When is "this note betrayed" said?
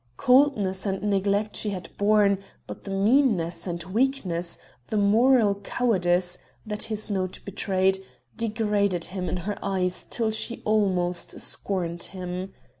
6.89-7.99